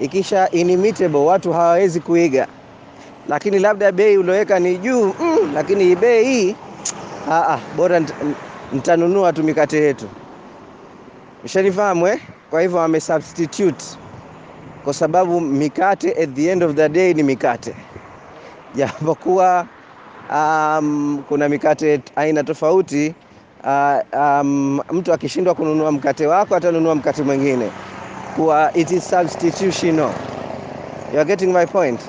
ikisha 0.00 0.50
inimitable 0.50 1.18
watu 1.18 1.52
hawawezi 1.52 2.00
kuiga. 2.00 2.46
Lakini 3.28 3.58
labda 3.58 3.92
bei 3.92 4.16
ulioweka 4.18 4.58
ni 4.58 4.78
juu 4.78 5.04
mm, 5.20 5.52
lakini 5.54 5.96
bei 5.96 6.24
hii 6.24 6.56
ah, 7.30 7.48
ah, 7.54 7.58
bora 7.76 8.02
nitanunua 8.72 9.32
tu 9.32 9.42
mikate 9.44 9.76
yetu. 9.82 10.08
Mshanifahamu 11.44 12.06
eh? 12.06 12.20
kwa 12.50 12.60
hivyo 12.62 12.78
wame 12.78 13.00
kwa 14.84 14.94
sababu 14.94 15.40
mikate 15.40 16.10
at 16.22 16.30
the 16.34 16.52
end 16.52 16.62
of 16.62 16.74
the 16.76 16.88
day 16.88 17.14
ni 17.14 17.22
mikate. 17.22 17.74
Japokuwa 18.74 19.66
um, 20.32 21.22
kuna 21.28 21.48
mikate 21.48 22.00
aina 22.16 22.44
tofauti 22.44 23.14
uh, 23.64 24.20
um, 24.20 24.80
mtu 24.92 25.12
akishindwa 25.12 25.54
kununua 25.54 25.92
mkate 25.92 26.26
wako 26.26 26.56
atanunua 26.56 26.94
mkate 26.94 27.22
mwingine 27.22 27.70
kuwa 28.36 28.70
it 28.74 28.90
is 28.90 29.10
substitutional. 29.10 30.10
You 31.12 31.18
are 31.20 31.24
getting 31.24 31.52
my 31.52 31.66
point? 31.66 32.00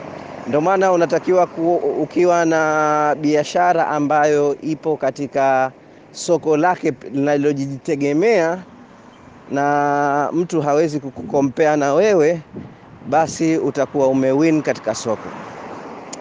Ndio 0.47 0.61
maana 0.61 0.91
unatakiwa 0.91 1.47
ku, 1.47 1.75
ukiwa 1.75 2.45
na 2.45 3.15
biashara 3.21 3.87
ambayo 3.87 4.55
ipo 4.61 4.97
katika 4.97 5.71
soko 6.11 6.57
lake 6.57 6.93
linalojitegemea 7.13 8.57
na 9.51 10.29
mtu 10.33 10.61
hawezi 10.61 10.99
kukukompea 10.99 11.77
na 11.77 11.93
wewe 11.93 12.41
basi 13.09 13.57
utakuwa 13.57 14.07
umewin 14.07 14.61
katika 14.61 14.95
soko. 14.95 15.29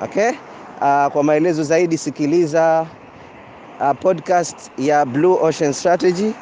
Okay? 0.02 0.30
Uh, 0.30 1.06
kwa 1.12 1.22
maelezo 1.24 1.62
zaidi 1.62 1.98
sikiliza 1.98 2.86
uh, 3.80 3.90
podcast 4.00 4.56
ya 4.78 5.06
Blue 5.06 5.38
Ocean 5.42 5.72
Strategy. 5.72 6.32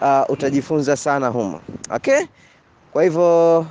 Uh, 0.00 0.22
utajifunza 0.30 0.96
sana 0.96 1.28
humo. 1.28 1.60
Okay 1.90 2.20
kwa 2.92 3.02
hivyo 3.02 3.66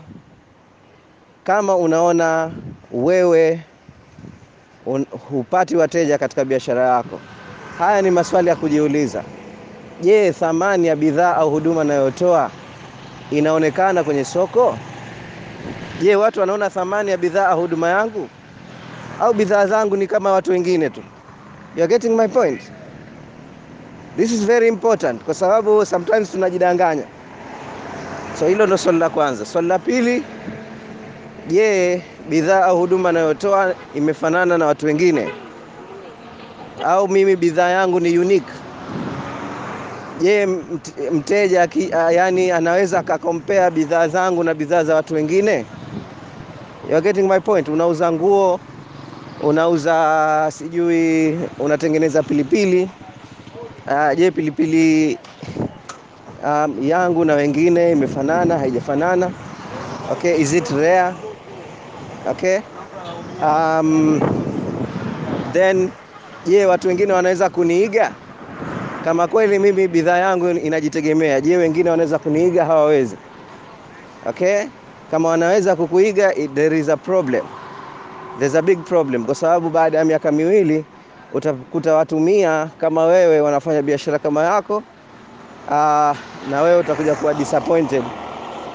kama 1.44 1.76
unaona 1.76 2.52
wewe 2.92 3.60
un, 4.86 5.06
hupati 5.30 5.76
wateja 5.76 6.18
katika 6.18 6.46
biashara 6.46 6.90
yako 6.90 7.20
haya 7.78 8.02
ni 8.02 8.12
maswali 8.12 8.50
ya 8.50 8.56
kujiuliza. 8.56 9.24
Je 10.02 10.32
thamani 10.32 10.88
ya 10.88 10.96
bidhaa 10.96 11.36
au 11.36 11.50
huduma 11.52 11.84
nayotoa 11.84 12.52
inaonekana 13.32 14.04
kwenye 14.04 14.26
soko? 14.26 14.78
Je 16.02 16.16
watu 16.16 16.40
wanaona 16.40 16.70
thamani 16.70 17.12
ya 17.12 17.18
bidhaa 17.18 17.48
au 17.48 17.62
huduma 17.62 17.90
yangu? 17.90 18.30
Au 19.20 19.34
bidhaa 19.34 19.68
zangu 19.68 19.98
ni 19.98 20.08
kama 20.08 20.32
watu 20.32 20.52
wengine 20.52 20.90
tu? 20.90 21.02
You 21.76 21.84
are 21.84 21.88
getting 21.88 22.16
my 22.16 22.28
point? 22.28 22.62
This 24.18 24.32
is 24.32 24.46
very 24.46 24.68
important 24.68 25.24
kwa 25.24 25.34
sababu 25.34 25.86
sometimes 25.86 26.32
tunajidanganya 26.32 27.04
so 28.40 28.48
hilo 28.48 28.66
ndo 28.68 28.78
swali 28.78 29.00
la 29.00 29.10
kwanza. 29.10 29.46
Swali 29.46 29.68
la 29.68 29.80
pili 29.80 30.24
je 31.48 32.02
bidhaa 32.30 32.64
au 32.66 32.78
huduma 32.80 33.10
anayotoa 33.10 33.74
imefanana 33.96 34.58
na 34.58 34.66
watu 34.66 34.86
wengine? 34.86 35.30
Au 36.86 37.08
mimi 37.08 37.36
bidhaa 37.36 37.70
yangu 37.70 38.00
ni 38.00 38.18
unique? 38.20 38.54
Je 40.22 40.46
mteja 41.12 41.68
yani 42.12 42.52
anaweza 42.52 43.00
akakompea 43.00 43.72
bidhaa 43.72 44.08
zangu 44.08 44.44
na 44.44 44.54
bidhaa 44.54 44.84
za 44.84 44.96
watu 44.96 45.14
wengine? 45.14 45.66
You 46.92 47.02
getting 47.02 47.28
my 47.28 47.40
point. 47.40 47.68
Unauza 47.68 48.12
nguo 48.12 48.60
unauza 49.44 50.50
sijui 50.52 51.40
unatengeneza 51.60 52.24
pilipili. 52.24 52.90
Je 54.16 54.32
pilipili 54.32 55.18
um, 56.48 56.78
yangu 56.82 57.26
na 57.26 57.34
wengine 57.36 57.92
imefanana 57.92 58.58
haijafanana. 58.58 59.32
Okay 60.12 60.42
is 60.42 60.54
it 60.54 60.70
rare? 60.70 61.14
Okay. 62.28 62.60
Um, 63.42 64.20
then 65.54 65.92
je 66.46 66.66
watu 66.66 66.88
wengine 66.88 67.14
wanaweza 67.14 67.50
kuniiga? 67.50 68.12
Kama 69.04 69.28
kweli 69.28 69.60
mimi 69.60 69.88
bidhaa 69.88 70.18
yangu 70.18 70.50
inajitegemea 70.50 71.42
je 71.42 71.58
wengine 71.58 71.90
wanaweza 71.90 72.20
kuniiga? 72.20 72.66
Hawawezi. 72.66 73.18
Okay. 74.30 74.66
Kama 75.12 75.30
wanaweza 75.30 75.76
kukuiga 75.76 76.34
there 76.56 76.80
is 76.80 76.90
a 76.90 76.98
problem. 76.98 77.46
There's 78.40 78.56
a 78.56 78.62
big 78.62 78.80
problem. 78.84 79.26
Kwa 79.26 79.36
sababu 79.36 79.70
baada 79.70 79.98
ya 79.98 80.06
miaka 80.06 80.32
miwili 80.32 80.86
utakuta 81.34 81.94
watu 81.96 82.20
mia 82.20 82.70
kama 82.78 83.06
wewe 83.06 83.42
wanafanya 83.42 83.82
biashara 83.82 84.20
kama 84.20 84.44
yako 84.44 84.84
uh, 85.68 86.18
na 86.52 86.62
wewe 86.62 86.80
utakuja 86.80 87.16
kuwa 87.16 87.34
disappointed. 87.34 88.04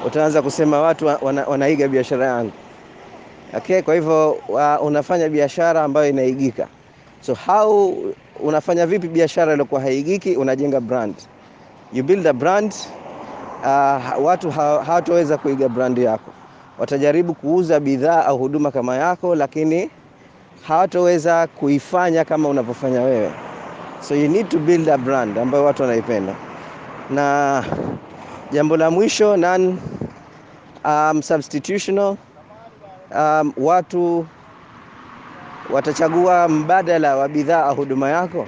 Utaanza 0.06 0.42
kusema 0.42 0.80
watu 0.80 1.06
wana, 1.22 1.44
wanaiga 1.46 1.88
biashara 1.88 2.26
yangu. 2.26 2.52
Okay 3.56 3.82
kwa 3.82 3.94
hivyo 3.94 4.36
unafanya 4.82 5.28
biashara 5.28 5.82
ambayo 5.82 6.08
inaigika. 6.08 6.66
So 7.20 7.34
how 7.46 7.94
unafanya 8.42 8.86
vipi 8.86 9.08
biashara 9.08 9.52
iliyokuwa 9.52 9.80
haigiki? 9.80 10.36
Unajenga 10.36 10.80
brand. 10.80 11.14
You 11.92 12.02
build 12.04 12.26
a 12.26 12.32
brand 12.32 12.74
uh, 13.62 14.24
watu 14.26 14.50
hawataweza 14.50 15.38
kuiga 15.38 15.68
brand 15.68 15.98
yako. 15.98 16.30
Watajaribu 16.78 17.34
kuuza 17.34 17.80
bidhaa 17.80 18.24
au 18.24 18.38
huduma 18.38 18.70
kama 18.70 18.96
yako 18.96 19.34
lakini 19.34 19.90
hawataweza 20.68 21.46
kuifanya 21.46 22.24
kama 22.24 22.48
unavyofanya 22.48 23.02
wewe. 23.02 23.30
So 24.00 24.14
you 24.14 24.28
need 24.28 24.48
to 24.48 24.58
build 24.58 24.88
a 24.88 24.98
brand 24.98 25.38
ambayo 25.38 25.64
watu 25.64 25.82
wanaipenda 25.82 26.34
na 27.10 27.64
jambo 28.52 28.76
la 28.76 28.90
mwisho 28.90 29.36
non 29.36 29.78
um, 30.84 31.22
substitutional. 31.22 32.16
Um, 33.14 33.52
watu 33.56 34.26
watachagua 35.70 36.48
mbadala 36.48 37.16
wa 37.16 37.28
bidhaa 37.28 37.70
huduma 37.70 38.08
yako. 38.10 38.46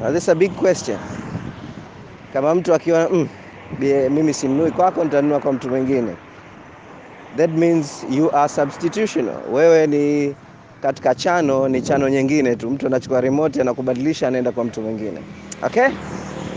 Now, 0.00 0.12
this 0.12 0.22
is 0.22 0.28
a 0.28 0.34
big 0.34 0.52
question. 0.56 0.98
Kama 2.32 2.54
mtu 2.54 2.74
akiona 2.74 3.08
mm, 3.08 3.28
mimi 4.10 4.34
simnui 4.34 4.70
kwako 4.70 5.04
nitanunua 5.04 5.40
kwa 5.40 5.52
mtu 5.52 5.68
mwingine. 5.68 6.16
That 7.36 7.50
means 7.50 8.06
you 8.10 8.36
are 8.36 8.48
substitutional. 8.48 9.36
Wewe 9.52 9.86
ni 9.86 10.34
katika 10.82 11.14
chano 11.14 11.68
ni 11.68 11.82
chano 11.82 12.08
nyingine 12.08 12.56
tu. 12.56 12.70
Mtu 12.70 12.86
anachukua 12.86 13.20
remote 13.20 13.60
anakubadilisha 13.60 14.28
anaenda 14.28 14.52
kwa 14.52 14.64
mtu 14.64 14.82
mwingine. 14.82 15.18
Okay 15.62 15.88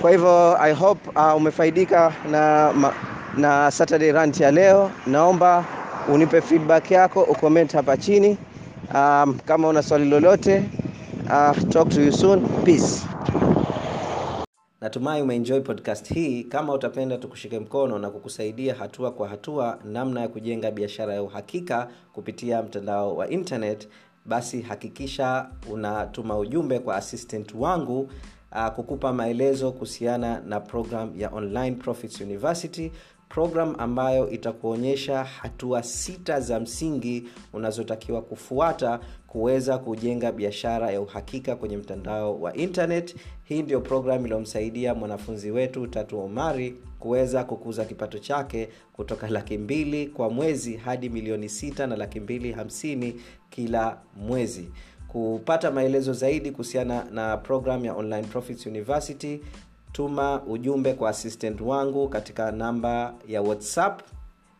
kwa 0.01 0.11
hivyo 0.11 0.57
i 0.61 0.73
hope 0.73 1.09
uh, 1.15 1.35
umefaidika 1.35 2.13
na 2.31 2.73
ma, 2.73 2.93
na 3.37 3.71
Saturday 3.71 4.11
rant 4.11 4.39
ya 4.39 4.51
leo. 4.51 4.91
Naomba 5.07 5.65
unipe 6.13 6.41
feedback 6.41 6.91
yako 6.91 7.21
ucomment 7.23 7.73
hapa 7.73 7.97
chini. 7.97 8.37
Um, 8.93 9.39
kama 9.45 9.67
una 9.67 9.83
swali 9.83 10.09
lolote 10.09 10.63
uh, 11.25 11.69
talk 11.69 11.89
to 11.89 12.01
you 12.01 12.11
soon. 12.11 12.47
Peace. 12.65 13.03
Natumai 14.81 15.21
umeenjoy 15.21 15.59
podcast 15.59 16.13
hii. 16.13 16.43
Kama 16.43 16.73
utapenda 16.73 17.17
tukushike 17.17 17.59
mkono 17.59 17.99
na 17.99 18.09
kukusaidia 18.09 18.75
hatua 18.75 19.11
kwa 19.11 19.27
hatua 19.27 19.77
namna 19.85 20.21
ya 20.21 20.27
kujenga 20.27 20.71
biashara 20.71 21.13
ya 21.13 21.23
uhakika 21.23 21.87
kupitia 22.13 22.63
mtandao 22.63 23.15
wa 23.15 23.29
internet 23.29 23.87
basi 24.25 24.61
hakikisha 24.61 25.45
unatuma 25.71 26.37
ujumbe 26.37 26.79
kwa 26.79 26.95
assistant 26.95 27.53
wangu 27.59 28.09
uh, 28.51 28.67
kukupa 28.67 29.13
maelezo 29.13 29.71
kuhusiana 29.71 30.39
na 30.39 30.59
program 30.59 31.13
ya 31.17 31.29
online 31.29 31.75
profits 31.75 32.21
university 32.21 32.91
program 33.29 33.75
ambayo 33.77 34.29
itakuonyesha 34.29 35.23
hatua 35.23 35.83
sita 35.83 36.39
za 36.39 36.59
msingi 36.59 37.23
unazotakiwa 37.53 38.21
kufuata 38.21 38.99
kuweza 39.27 39.77
kujenga 39.77 40.31
biashara 40.31 40.91
ya 40.91 41.01
uhakika 41.01 41.55
kwenye 41.55 41.77
mtandao 41.77 42.41
wa 42.41 42.53
internet. 42.53 43.15
Hii 43.43 43.61
ndio 43.61 43.81
program 43.81 44.25
iliyomsaidia 44.25 44.95
mwanafunzi 44.95 45.51
wetu 45.51 45.87
tatu 45.87 46.19
omari 46.19 46.75
kuweza 46.99 47.43
kukuza 47.43 47.85
kipato 47.85 48.19
chake 48.19 48.69
kutoka 48.93 49.27
laki 49.29 49.57
mbili 49.57 50.07
kwa 50.07 50.29
mwezi 50.29 50.77
hadi 50.77 51.09
milioni 51.09 51.49
sita 51.49 51.87
na 51.87 51.95
laki 51.95 52.19
mbili 52.19 52.51
hamsini 52.51 53.21
kila 53.49 53.97
mwezi 54.15 54.69
kupata 55.21 55.71
maelezo 55.71 56.13
zaidi 56.13 56.51
kuhusiana 56.51 57.03
na 57.11 57.37
program 57.37 57.85
ya 57.85 57.93
online 57.93 58.27
profits 58.27 58.65
university 58.65 59.41
tuma 59.91 60.41
ujumbe 60.43 60.93
kwa 60.93 61.09
assistant 61.09 61.61
wangu 61.61 62.09
katika 62.09 62.51
namba 62.51 63.13
ya 63.27 63.41
whatsapp 63.41 64.01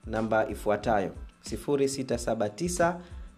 namba 0.06 0.50
ifuatayo 0.50 1.12
679 1.52 2.96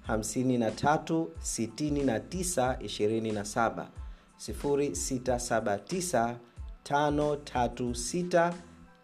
53 0.09 1.25
69 1.41 2.75
27 2.77 3.85
679 4.39 6.35
536 6.89 8.53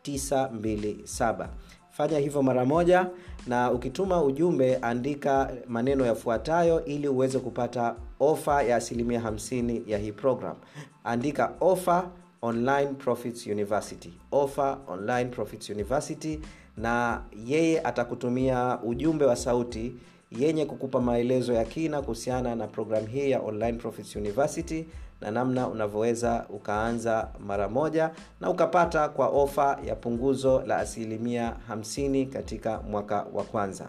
927 0.03 1.47
fanya 1.91 2.19
hivyo 2.19 2.41
mara 2.43 2.65
moja 2.65 3.07
na 3.47 3.71
ukituma 3.71 4.23
ujumbe 4.23 4.75
andika 4.77 5.51
maneno 5.67 6.05
yafuatayo 6.05 6.85
ili 6.85 7.07
uweze 7.07 7.39
kupata 7.39 7.95
ofa 8.19 8.63
ya 8.63 8.75
asilimia 8.75 9.19
50 9.19 9.81
ya 9.87 9.97
hii 9.97 10.11
program. 10.11 10.55
Andika 11.03 11.51
ofa 11.59 12.09
online 12.41 12.87
profits 12.87 13.47
university. 13.47 14.13
Ofa 14.31 14.77
online 14.87 15.25
profits 15.25 15.69
university 15.69 16.39
na 16.77 17.21
yeye 17.45 17.81
atakutumia 17.81 18.79
ujumbe 18.83 19.25
wa 19.25 19.35
sauti 19.35 19.95
yenye 20.31 20.65
kukupa 20.65 21.01
maelezo 21.01 21.53
ya 21.53 21.65
kina 21.65 22.01
kuhusiana 22.01 22.55
na 22.55 22.67
programu 22.67 23.07
hii 23.07 23.31
ya 23.31 23.39
online 23.41 23.73
profits 23.77 24.15
university 24.15 24.85
na 25.21 25.31
namna 25.31 25.67
unavyoweza 25.67 26.45
ukaanza 26.49 27.27
mara 27.47 27.69
moja 27.69 28.11
na 28.41 28.49
ukapata 28.49 29.09
kwa 29.09 29.27
ofa 29.27 29.79
ya 29.85 29.95
punguzo 29.95 30.61
la 30.61 30.77
asilimia 30.77 31.55
50 31.71 32.29
katika 32.29 32.81
mwaka 32.81 33.25
wa 33.33 33.43
kwanza. 33.43 33.87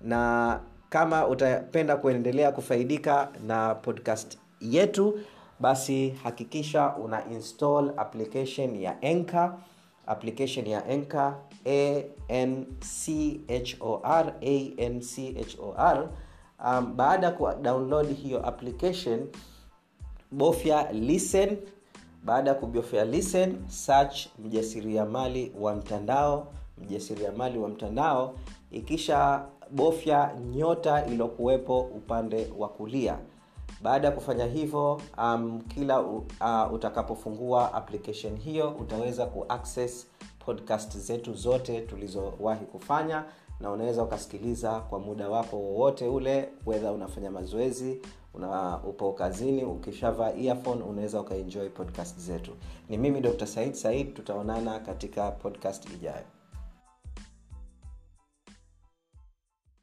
Na 0.00 0.60
kama 0.96 1.26
utapenda 1.26 1.96
kuendelea 1.96 2.52
kufaidika 2.52 3.28
na 3.46 3.74
podcast 3.74 4.38
yetu 4.60 5.20
basi 5.60 6.10
hakikisha 6.10 6.96
una 6.96 7.30
install 7.30 7.92
application 7.96 8.76
ya 8.76 9.00
enca 9.00 9.56
application 10.06 10.66
ya 10.66 10.86
anchor 10.86 11.34
anchor 12.28 12.66
um, 16.64 16.96
baada 16.96 17.26
ya 17.26 17.32
kudownload 17.32 18.16
hiyo 18.16 18.46
application 18.46 19.26
bofya 20.30 20.92
listen. 20.92 21.56
Baada 22.24 22.50
ya 22.50 22.56
kubofya 22.56 23.04
listen 23.04 23.68
search 23.68 24.26
mjasiriamali 24.44 25.52
wa 25.60 25.74
mtandao. 25.74 26.52
Mjasiriamali 26.78 27.58
wa 27.58 27.68
mtandao. 27.68 28.34
Ikisha 28.70 29.44
bofya 29.70 30.34
nyota 30.54 31.06
iliyokuwepo 31.06 31.80
upande 31.80 32.48
wa 32.58 32.68
kulia. 32.68 33.18
Baada 33.82 34.06
ya 34.08 34.12
kufanya 34.14 34.44
hivyo 34.46 35.00
um, 35.18 35.60
kila 35.68 36.00
uh, 36.00 36.22
utakapofungua 36.72 37.74
application 37.74 38.36
hiyo 38.38 38.70
utaweza 38.80 39.26
kuaccess 39.26 40.06
podcast 40.38 40.98
zetu 40.98 41.34
zote 41.34 41.80
tulizowahi 41.80 42.64
kufanya 42.66 43.24
na 43.60 43.70
unaweza 43.70 44.02
ukasikiliza 44.02 44.80
kwa 44.80 44.98
muda 44.98 45.28
wako 45.28 45.56
wowote 45.56 46.08
ule 46.08 46.48
wedha 46.66 46.92
unafanya 46.92 47.30
mazoezi 47.30 48.00
una 48.34 48.80
upo 48.84 49.12
kazini 49.12 49.64
ukishavaa 49.64 50.30
earphone 50.32 50.82
unaweza 50.82 51.20
ukaenjoy 51.20 51.68
podcast 51.68 52.18
zetu. 52.18 52.52
Ni 52.88 52.98
mimi 52.98 53.20
dr 53.20 53.46
said 53.46 53.72
said 53.74 54.14
tutaonana 54.14 54.78
katika 54.80 55.30
podcast 55.30 55.90
ijayo 55.90 56.24